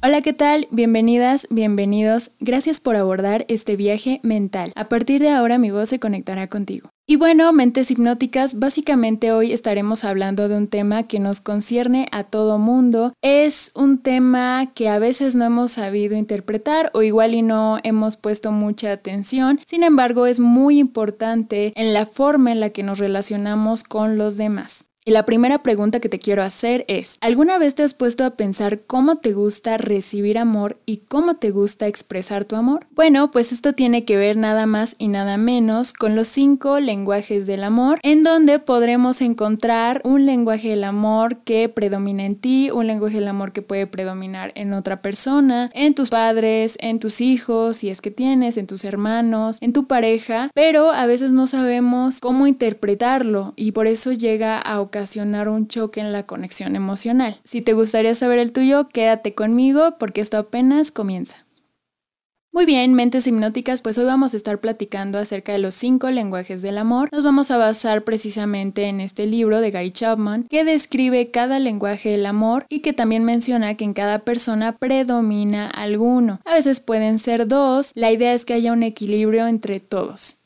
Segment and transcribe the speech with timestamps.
[0.00, 0.68] Hola, ¿qué tal?
[0.70, 2.30] Bienvenidas, bienvenidos.
[2.38, 4.70] Gracias por abordar este viaje mental.
[4.76, 6.90] A partir de ahora mi voz se conectará contigo.
[7.04, 12.22] Y bueno, mentes hipnóticas, básicamente hoy estaremos hablando de un tema que nos concierne a
[12.22, 13.12] todo mundo.
[13.22, 18.16] Es un tema que a veces no hemos sabido interpretar o igual y no hemos
[18.16, 19.58] puesto mucha atención.
[19.66, 24.36] Sin embargo, es muy importante en la forma en la que nos relacionamos con los
[24.36, 24.87] demás.
[25.08, 28.36] Y la primera pregunta que te quiero hacer es, ¿alguna vez te has puesto a
[28.36, 32.86] pensar cómo te gusta recibir amor y cómo te gusta expresar tu amor?
[32.94, 37.46] Bueno, pues esto tiene que ver nada más y nada menos con los cinco lenguajes
[37.46, 42.86] del amor, en donde podremos encontrar un lenguaje del amor que predomina en ti, un
[42.86, 47.78] lenguaje del amor que puede predominar en otra persona, en tus padres, en tus hijos,
[47.78, 52.20] si es que tienes, en tus hermanos, en tu pareja, pero a veces no sabemos
[52.20, 54.97] cómo interpretarlo y por eso llega a ocasionar
[55.48, 57.40] un choque en la conexión emocional.
[57.44, 61.44] Si te gustaría saber el tuyo, quédate conmigo porque esto apenas comienza.
[62.50, 66.60] Muy bien, mentes hipnóticas, pues hoy vamos a estar platicando acerca de los cinco lenguajes
[66.60, 67.08] del amor.
[67.12, 72.08] Nos vamos a basar precisamente en este libro de Gary Chapman que describe cada lenguaje
[72.08, 76.40] del amor y que también menciona que en cada persona predomina alguno.
[76.44, 80.37] A veces pueden ser dos, la idea es que haya un equilibrio entre todos.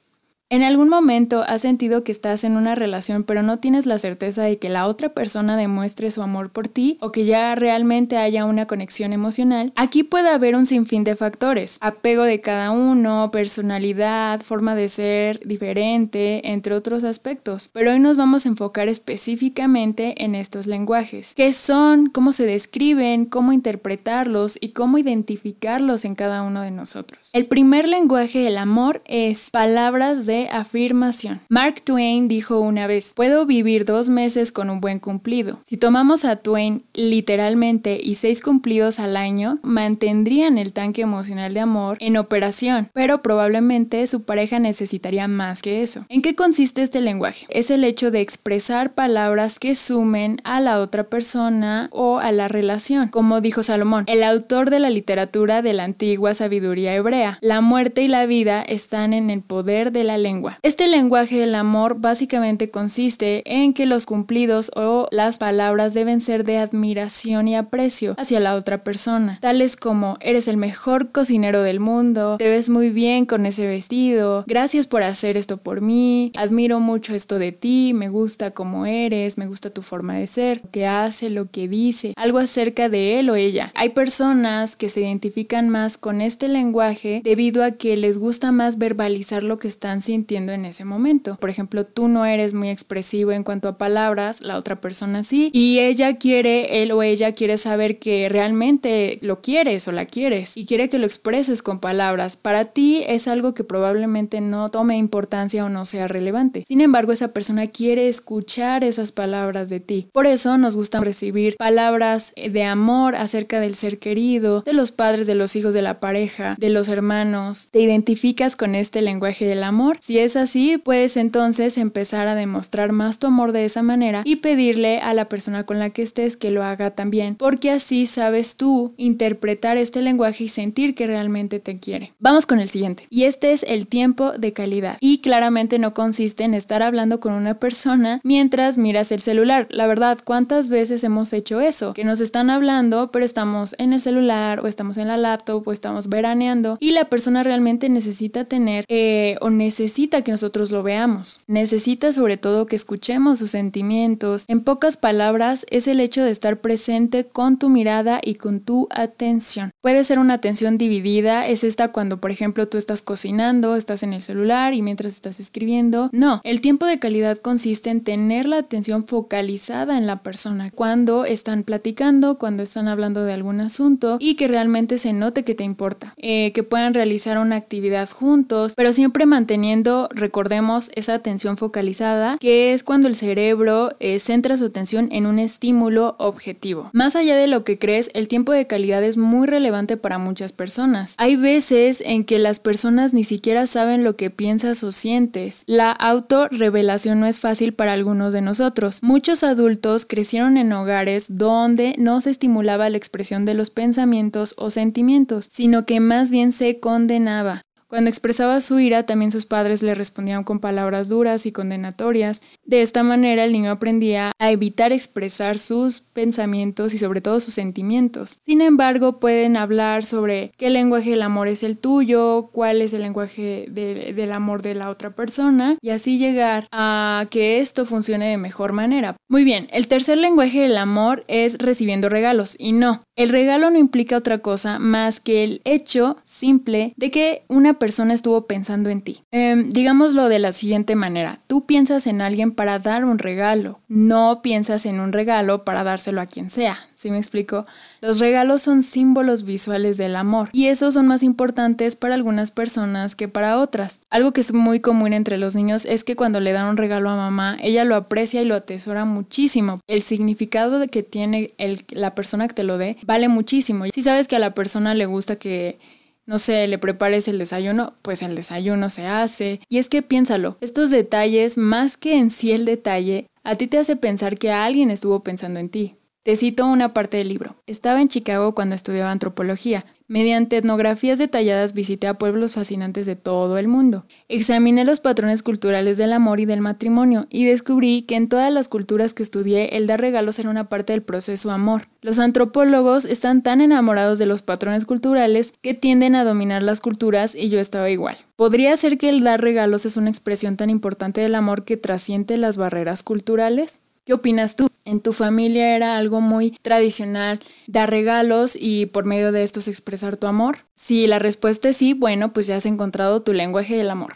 [0.52, 4.42] ¿En algún momento has sentido que estás en una relación pero no tienes la certeza
[4.42, 8.44] de que la otra persona demuestre su amor por ti o que ya realmente haya
[8.44, 9.72] una conexión emocional?
[9.76, 15.40] Aquí puede haber un sinfín de factores, apego de cada uno, personalidad, forma de ser
[15.42, 17.70] diferente, entre otros aspectos.
[17.72, 21.32] Pero hoy nos vamos a enfocar específicamente en estos lenguajes.
[21.34, 22.10] ¿Qué son?
[22.10, 23.24] ¿Cómo se describen?
[23.24, 24.58] ¿Cómo interpretarlos?
[24.60, 27.30] Y cómo identificarlos en cada uno de nosotros.
[27.32, 31.40] El primer lenguaje del amor es palabras de afirmación.
[31.48, 35.60] Mark Twain dijo una vez, puedo vivir dos meses con un buen cumplido.
[35.66, 41.60] Si tomamos a Twain literalmente y seis cumplidos al año, mantendrían el tanque emocional de
[41.60, 46.04] amor en operación, pero probablemente su pareja necesitaría más que eso.
[46.08, 47.46] ¿En qué consiste este lenguaje?
[47.48, 52.48] Es el hecho de expresar palabras que sumen a la otra persona o a la
[52.48, 53.08] relación.
[53.08, 58.02] Como dijo Salomón, el autor de la literatura de la antigua sabiduría hebrea, la muerte
[58.02, 62.70] y la vida están en el poder de la lengua este lenguaje del amor básicamente
[62.70, 68.40] consiste en que los cumplidos o las palabras deben ser de admiración y aprecio hacia
[68.40, 73.26] la otra persona, tales como eres el mejor cocinero del mundo, te ves muy bien
[73.26, 78.08] con ese vestido, gracias por hacer esto por mí, admiro mucho esto de ti, me
[78.08, 82.14] gusta cómo eres, me gusta tu forma de ser, lo que hace, lo que dice,
[82.16, 83.72] algo acerca de él o ella.
[83.74, 88.78] Hay personas que se identifican más con este lenguaje debido a que les gusta más
[88.78, 91.38] verbalizar lo que están sintiendo sintiendo en ese momento.
[91.40, 95.50] Por ejemplo, tú no eres muy expresivo en cuanto a palabras, la otra persona sí,
[95.54, 100.58] y ella quiere, él o ella quiere saber que realmente lo quieres o la quieres
[100.58, 102.36] y quiere que lo expreses con palabras.
[102.36, 106.64] Para ti es algo que probablemente no tome importancia o no sea relevante.
[106.68, 110.10] Sin embargo, esa persona quiere escuchar esas palabras de ti.
[110.12, 115.26] Por eso nos gusta recibir palabras de amor acerca del ser querido, de los padres,
[115.26, 117.70] de los hijos de la pareja, de los hermanos.
[117.70, 119.96] ¿Te identificas con este lenguaje del amor?
[120.02, 124.34] Si es así, puedes entonces empezar a demostrar más tu amor de esa manera y
[124.34, 128.56] pedirle a la persona con la que estés que lo haga también, porque así sabes
[128.56, 132.14] tú interpretar este lenguaje y sentir que realmente te quiere.
[132.18, 133.06] Vamos con el siguiente.
[133.10, 134.96] Y este es el tiempo de calidad.
[134.98, 139.68] Y claramente no consiste en estar hablando con una persona mientras miras el celular.
[139.70, 141.94] La verdad, ¿cuántas veces hemos hecho eso?
[141.94, 145.72] Que nos están hablando, pero estamos en el celular o estamos en la laptop o
[145.72, 150.82] estamos veraneando y la persona realmente necesita tener eh, o necesita necesita que nosotros lo
[150.82, 151.40] veamos.
[151.46, 154.46] Necesita sobre todo que escuchemos sus sentimientos.
[154.48, 158.88] En pocas palabras, es el hecho de estar presente con tu mirada y con tu
[158.90, 159.70] atención.
[159.82, 164.14] Puede ser una atención dividida, es esta cuando por ejemplo tú estás cocinando, estás en
[164.14, 166.08] el celular y mientras estás escribiendo.
[166.10, 171.26] No, el tiempo de calidad consiste en tener la atención focalizada en la persona cuando
[171.26, 175.64] están platicando, cuando están hablando de algún asunto y que realmente se note que te
[175.64, 182.38] importa, eh, que puedan realizar una actividad juntos, pero siempre manteniendo recordemos, esa atención focalizada,
[182.38, 186.90] que es cuando el cerebro eh, centra su atención en un estímulo objetivo.
[186.92, 190.52] Más allá de lo que crees, el tiempo de calidad es muy relevante para muchas
[190.52, 191.14] personas.
[191.18, 195.64] Hay veces en que las personas ni siquiera saben lo que piensas o sientes.
[195.66, 199.02] La autorrevelación no es fácil para algunos de nosotros.
[199.02, 204.70] Muchos adultos crecieron en hogares donde no se estimulaba la expresión de los pensamientos o
[204.70, 209.94] sentimientos, sino que más bien se condenaba Cuando expresaba su ira, también sus padres le
[209.94, 212.40] respondían con palabras duras y condenatorias.
[212.64, 217.52] De esta manera, el niño aprendía a evitar expresar sus pensamientos y sobre todo sus
[217.52, 218.38] sentimientos.
[218.40, 223.02] Sin embargo, pueden hablar sobre qué lenguaje del amor es el tuyo, cuál es el
[223.02, 228.38] lenguaje del amor de la otra persona y así llegar a que esto funcione de
[228.38, 229.16] mejor manera.
[229.28, 233.76] Muy bien, el tercer lenguaje del amor es recibiendo regalos y no, el regalo no
[233.76, 239.00] implica otra cosa más que el hecho simple de que una persona estuvo pensando en
[239.00, 239.24] ti.
[239.32, 244.40] Em, digámoslo de la siguiente manera, tú piensas en alguien para dar un regalo, no
[244.40, 246.78] piensas en un regalo para dárselo a quien sea.
[246.94, 247.66] ¿Sí me explico?
[248.00, 253.16] Los regalos son símbolos visuales del amor y esos son más importantes para algunas personas
[253.16, 253.98] que para otras.
[254.10, 257.10] Algo que es muy común entre los niños es que cuando le dan un regalo
[257.10, 259.80] a mamá, ella lo aprecia y lo atesora muchísimo.
[259.88, 261.52] El significado de que tiene
[261.88, 263.86] la persona que te lo dé vale muchísimo.
[263.92, 265.80] Si sabes que a la persona le gusta que
[266.26, 269.60] no sé, le prepares el desayuno, pues el desayuno se hace.
[269.68, 273.78] Y es que piénsalo, estos detalles, más que en sí el detalle, a ti te
[273.78, 275.96] hace pensar que alguien estuvo pensando en ti.
[276.24, 277.56] Te cito una parte del libro.
[277.66, 279.84] Estaba en Chicago cuando estudiaba antropología.
[280.06, 284.06] Mediante etnografías detalladas visité a pueblos fascinantes de todo el mundo.
[284.28, 288.68] Examiné los patrones culturales del amor y del matrimonio y descubrí que en todas las
[288.68, 291.88] culturas que estudié el dar regalos era una parte del proceso amor.
[292.02, 297.34] Los antropólogos están tan enamorados de los patrones culturales que tienden a dominar las culturas
[297.34, 298.16] y yo estaba igual.
[298.36, 302.38] ¿Podría ser que el dar regalos es una expresión tan importante del amor que trasciende
[302.38, 303.81] las barreras culturales?
[304.04, 304.66] ¿Qué opinas tú?
[304.84, 307.38] ¿En tu familia era algo muy tradicional
[307.68, 310.66] dar regalos y por medio de estos expresar tu amor?
[310.74, 314.14] Si la respuesta es sí, bueno, pues ya has encontrado tu lenguaje del amor.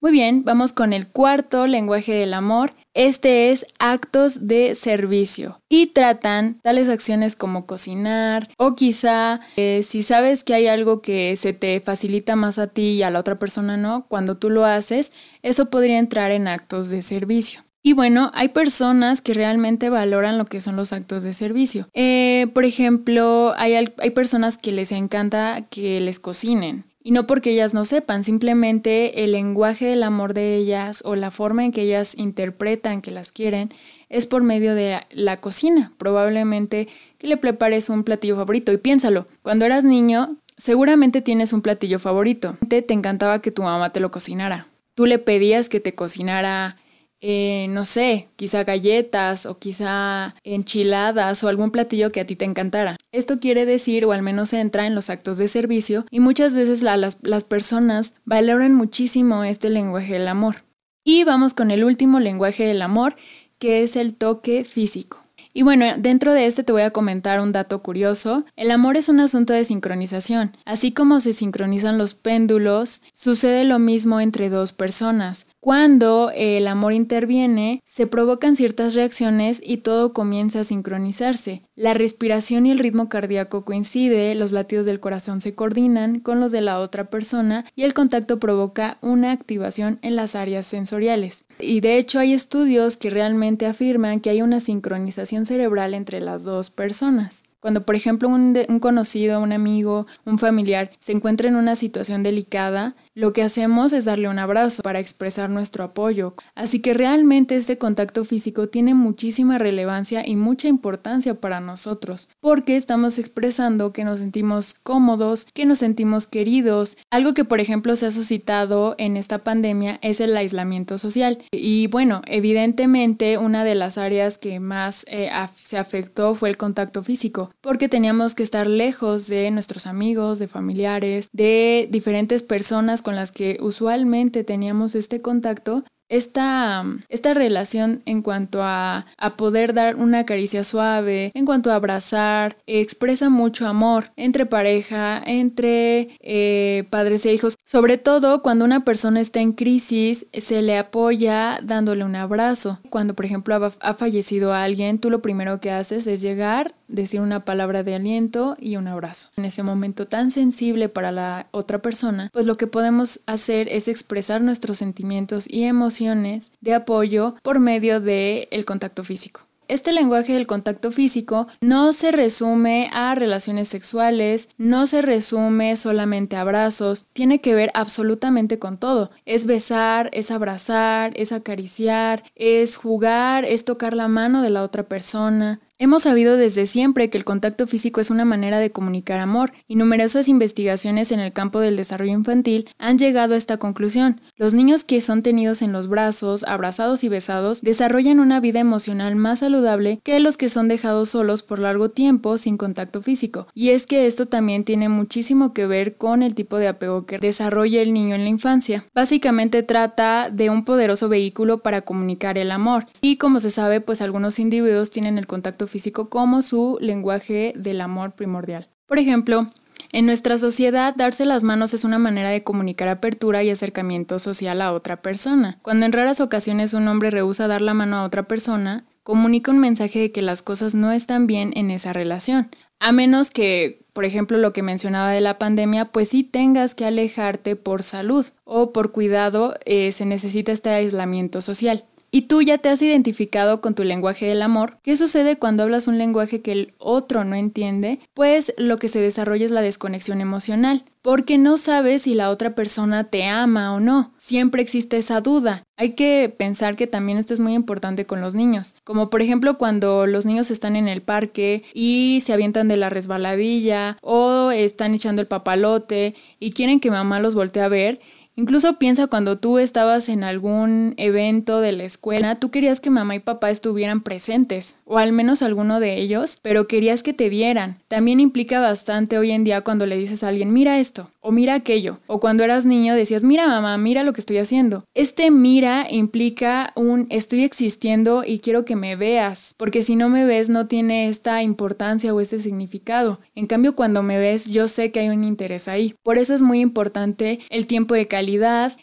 [0.00, 2.72] Muy bien, vamos con el cuarto lenguaje del amor.
[2.94, 10.02] Este es actos de servicio y tratan tales acciones como cocinar o quizá eh, si
[10.02, 13.38] sabes que hay algo que se te facilita más a ti y a la otra
[13.38, 15.12] persona no, cuando tú lo haces,
[15.42, 17.65] eso podría entrar en actos de servicio.
[17.86, 21.88] Y bueno, hay personas que realmente valoran lo que son los actos de servicio.
[21.94, 26.82] Eh, por ejemplo, hay, hay personas que les encanta que les cocinen.
[27.00, 31.30] Y no porque ellas no sepan, simplemente el lenguaje del amor de ellas o la
[31.30, 33.68] forma en que ellas interpretan que las quieren
[34.08, 35.92] es por medio de la cocina.
[35.96, 38.72] Probablemente que le prepares un platillo favorito.
[38.72, 42.56] Y piénsalo, cuando eras niño, seguramente tienes un platillo favorito.
[42.68, 44.66] Te, te encantaba que tu mamá te lo cocinara.
[44.96, 46.78] Tú le pedías que te cocinara
[47.20, 52.44] eh, no sé, quizá galletas o quizá enchiladas o algún platillo que a ti te
[52.44, 52.96] encantara.
[53.12, 56.82] Esto quiere decir, o al menos entra en los actos de servicio, y muchas veces
[56.82, 60.64] las, las personas valoran muchísimo este lenguaje del amor.
[61.04, 63.16] Y vamos con el último lenguaje del amor,
[63.58, 65.26] que es el toque físico.
[65.56, 68.44] Y bueno, dentro de este te voy a comentar un dato curioso.
[68.56, 70.54] El amor es un asunto de sincronización.
[70.66, 75.46] Así como se sincronizan los péndulos, sucede lo mismo entre dos personas.
[75.60, 81.62] Cuando el amor interviene, se provocan ciertas reacciones y todo comienza a sincronizarse.
[81.74, 86.52] La respiración y el ritmo cardíaco coincide, los latidos del corazón se coordinan con los
[86.52, 91.44] de la otra persona y el contacto provoca una activación en las áreas sensoriales.
[91.58, 96.44] Y de hecho hay estudios que realmente afirman que hay una sincronización cerebral entre las
[96.44, 97.42] dos personas.
[97.66, 102.94] Cuando, por ejemplo, un, conocido, un amigo, un familiar se encuentra en una situación delicada,
[103.16, 106.34] lo que hacemos es darle un abrazo para expresar nuestro apoyo.
[106.54, 112.76] Así que realmente este contacto físico tiene muchísima relevancia y mucha importancia para nosotros, porque
[112.76, 116.96] estamos expresando que nos sentimos cómodos, que nos sentimos queridos.
[117.10, 121.38] Algo que por ejemplo se ha suscitado en esta pandemia es el aislamiento social.
[121.50, 125.30] Y bueno, evidentemente una de las áreas que más eh,
[125.64, 130.48] se afectó fue el contacto físico, porque teníamos que estar lejos de nuestros amigos, de
[130.48, 138.22] familiares, de diferentes personas con las que usualmente teníamos este contacto, esta, esta relación en
[138.22, 144.12] cuanto a, a, poder dar una caricia suave, en cuanto a abrazar, expresa mucho amor
[144.16, 147.56] entre pareja, entre eh, padres e hijos.
[147.64, 152.78] Sobre todo cuando una persona está en crisis, se le apoya dándole un abrazo.
[152.88, 157.20] Cuando, por ejemplo, ha, ha fallecido alguien, tú lo primero que haces es llegar, decir
[157.20, 159.30] una palabra de aliento y un abrazo.
[159.36, 163.88] En ese momento tan sensible para la otra persona, pues lo que podemos hacer es
[163.88, 169.46] expresar nuestros sentimientos y emociones de apoyo por medio del el contacto físico.
[169.68, 176.36] Este lenguaje del contacto físico no se resume a relaciones sexuales, no se resume solamente
[176.36, 179.10] a abrazos, tiene que ver absolutamente con todo.
[179.24, 184.84] Es besar, es abrazar, es acariciar, es jugar, es tocar la mano de la otra
[184.84, 189.52] persona, Hemos sabido desde siempre que el contacto físico es una manera de comunicar amor
[189.68, 194.22] y numerosas investigaciones en el campo del desarrollo infantil han llegado a esta conclusión.
[194.36, 199.16] Los niños que son tenidos en los brazos, abrazados y besados desarrollan una vida emocional
[199.16, 203.46] más saludable que los que son dejados solos por largo tiempo sin contacto físico.
[203.52, 207.18] Y es que esto también tiene muchísimo que ver con el tipo de apego que
[207.18, 208.86] desarrolla el niño en la infancia.
[208.94, 214.00] Básicamente trata de un poderoso vehículo para comunicar el amor y como se sabe pues
[214.00, 218.68] algunos individuos tienen el contacto físico como su lenguaje del amor primordial.
[218.86, 219.50] Por ejemplo,
[219.92, 224.60] en nuestra sociedad, darse las manos es una manera de comunicar apertura y acercamiento social
[224.60, 225.58] a otra persona.
[225.62, 229.58] Cuando en raras ocasiones un hombre rehúsa dar la mano a otra persona, comunica un
[229.58, 232.50] mensaje de que las cosas no están bien en esa relación.
[232.80, 236.84] A menos que, por ejemplo, lo que mencionaba de la pandemia, pues sí tengas que
[236.84, 242.58] alejarte por salud o por cuidado, eh, se necesita este aislamiento social y tú ya
[242.58, 246.52] te has identificado con tu lenguaje del amor, ¿qué sucede cuando hablas un lenguaje que
[246.52, 248.00] el otro no entiende?
[248.14, 252.54] Pues lo que se desarrolla es la desconexión emocional, porque no sabes si la otra
[252.54, 254.12] persona te ama o no.
[254.16, 255.62] Siempre existe esa duda.
[255.76, 259.58] Hay que pensar que también esto es muy importante con los niños, como por ejemplo
[259.58, 264.94] cuando los niños están en el parque y se avientan de la resbaladilla o están
[264.94, 268.00] echando el papalote y quieren que mamá los voltee a ver
[268.38, 273.14] Incluso piensa cuando tú estabas en algún evento de la escuela, tú querías que mamá
[273.14, 277.78] y papá estuvieran presentes, o al menos alguno de ellos, pero querías que te vieran.
[277.88, 281.54] También implica bastante hoy en día cuando le dices a alguien, mira esto, o mira
[281.54, 284.84] aquello, o cuando eras niño decías, mira mamá, mira lo que estoy haciendo.
[284.94, 290.26] Este mira implica un estoy existiendo y quiero que me veas, porque si no me
[290.26, 293.18] ves no tiene esta importancia o este significado.
[293.34, 295.94] En cambio, cuando me ves, yo sé que hay un interés ahí.
[296.02, 298.25] Por eso es muy importante el tiempo de calidad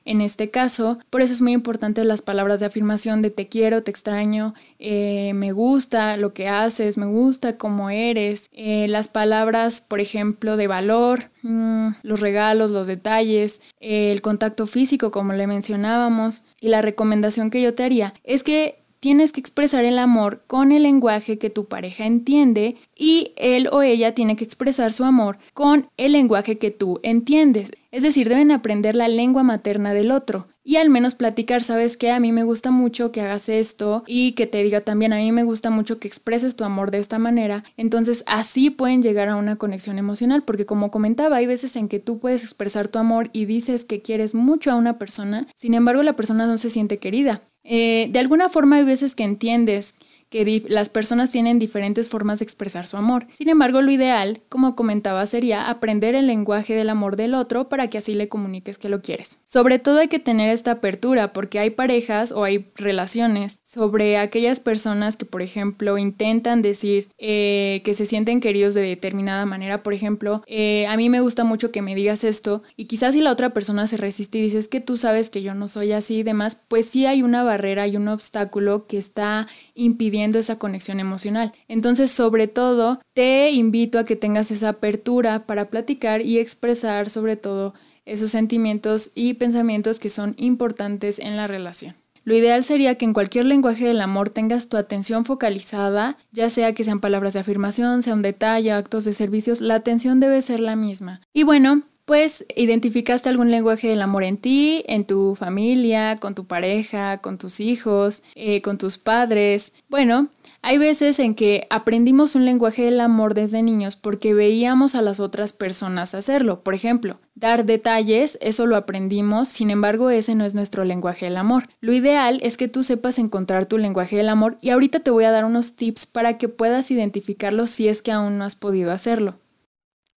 [0.05, 0.99] en este caso.
[1.09, 5.33] Por eso es muy importante las palabras de afirmación de te quiero, te extraño, eh,
[5.35, 8.49] me gusta lo que haces, me gusta cómo eres.
[8.53, 15.11] Eh, las palabras, por ejemplo, de valor, mm, los regalos, los detalles, el contacto físico,
[15.11, 16.43] como le mencionábamos.
[16.59, 20.71] Y la recomendación que yo te haría es que tienes que expresar el amor con
[20.71, 25.37] el lenguaje que tu pareja entiende y él o ella tiene que expresar su amor
[25.53, 27.71] con el lenguaje que tú entiendes.
[27.93, 32.09] Es decir, deben aprender la lengua materna del otro y al menos platicar, sabes que
[32.09, 35.31] a mí me gusta mucho que hagas esto y que te diga también a mí
[35.31, 37.63] me gusta mucho que expreses tu amor de esta manera.
[37.77, 41.99] Entonces así pueden llegar a una conexión emocional porque como comentaba, hay veces en que
[41.99, 46.01] tú puedes expresar tu amor y dices que quieres mucho a una persona, sin embargo
[46.01, 47.43] la persona no se siente querida.
[47.63, 49.93] Eh, de alguna forma hay veces que entiendes
[50.33, 53.27] que las personas tienen diferentes formas de expresar su amor.
[53.35, 57.87] Sin embargo, lo ideal, como comentaba, sería aprender el lenguaje del amor del otro para
[57.91, 59.37] que así le comuniques que lo quieres.
[59.43, 64.59] Sobre todo hay que tener esta apertura porque hay parejas o hay relaciones sobre aquellas
[64.59, 69.83] personas que, por ejemplo, intentan decir eh, que se sienten queridos de determinada manera.
[69.83, 73.21] Por ejemplo, eh, a mí me gusta mucho que me digas esto y quizás si
[73.21, 76.17] la otra persona se resiste y dices que tú sabes que yo no soy así
[76.17, 80.99] y demás, pues sí hay una barrera y un obstáculo que está impidiendo esa conexión
[80.99, 81.51] emocional.
[81.67, 87.35] Entonces, sobre todo, te invito a que tengas esa apertura para platicar y expresar sobre
[87.35, 87.73] todo
[88.05, 91.95] esos sentimientos y pensamientos que son importantes en la relación.
[92.25, 96.73] Lo ideal sería que en cualquier lenguaje del amor tengas tu atención focalizada, ya sea
[96.73, 100.61] que sean palabras de afirmación, sea un detalle, actos de servicios, la atención debe ser
[100.61, 101.19] la misma.
[101.33, 106.45] Y bueno, pues identificaste algún lenguaje del amor en ti, en tu familia, con tu
[106.45, 109.73] pareja, con tus hijos, eh, con tus padres.
[109.89, 110.29] Bueno,
[110.65, 115.19] hay veces en que aprendimos un lenguaje del amor desde niños porque veíamos a las
[115.19, 116.61] otras personas hacerlo.
[116.63, 121.35] Por ejemplo, dar detalles, eso lo aprendimos, sin embargo ese no es nuestro lenguaje del
[121.35, 121.67] amor.
[121.81, 125.25] Lo ideal es que tú sepas encontrar tu lenguaje del amor y ahorita te voy
[125.25, 128.91] a dar unos tips para que puedas identificarlo si es que aún no has podido
[128.91, 129.35] hacerlo.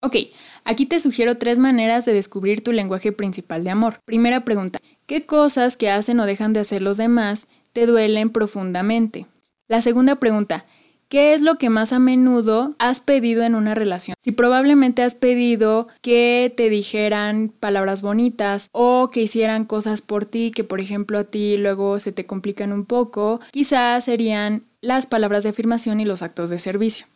[0.04, 0.16] Ok,
[0.64, 4.00] aquí te sugiero tres maneras de descubrir tu lenguaje principal de amor.
[4.04, 9.24] Primera pregunta, ¿qué cosas que hacen o dejan de hacer los demás te duelen profundamente?
[9.66, 10.66] La segunda pregunta,
[11.08, 14.14] ¿qué es lo que más a menudo has pedido en una relación?
[14.20, 20.50] Si probablemente has pedido que te dijeran palabras bonitas o que hicieran cosas por ti
[20.50, 25.44] que por ejemplo a ti luego se te complican un poco, quizás serían las palabras
[25.44, 27.06] de afirmación y los actos de servicio.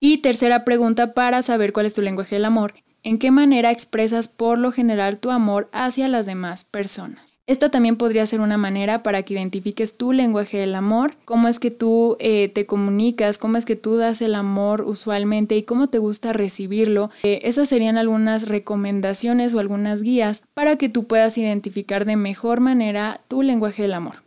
[0.00, 2.74] Y tercera pregunta para saber cuál es tu lenguaje del amor.
[3.02, 7.34] ¿En qué manera expresas por lo general tu amor hacia las demás personas?
[7.46, 11.60] Esta también podría ser una manera para que identifiques tu lenguaje del amor, cómo es
[11.60, 15.88] que tú eh, te comunicas, cómo es que tú das el amor usualmente y cómo
[15.88, 17.10] te gusta recibirlo.
[17.22, 22.60] Eh, esas serían algunas recomendaciones o algunas guías para que tú puedas identificar de mejor
[22.60, 24.23] manera tu lenguaje del amor.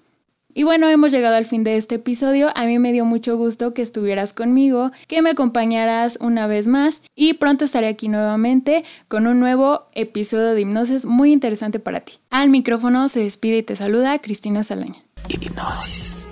[0.57, 2.49] Y bueno, hemos llegado al fin de este episodio.
[2.55, 7.03] A mí me dio mucho gusto que estuvieras conmigo, que me acompañaras una vez más
[7.13, 12.13] y pronto estaré aquí nuevamente con un nuevo episodio de hipnosis muy interesante para ti.
[12.31, 15.03] Al micrófono se despide y te saluda Cristina Salaña.
[15.29, 16.26] Hipnosis.